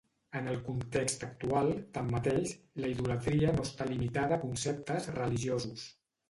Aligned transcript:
En 0.37 0.47
el 0.51 0.55
context 0.67 1.25
actual, 1.27 1.69
tanmateix, 1.97 2.53
la 2.85 2.89
idolatria 2.95 3.53
no 3.59 3.67
està 3.69 3.87
limitada 3.93 4.35
a 4.41 4.45
conceptes 4.47 5.13
religiosos. 5.21 5.87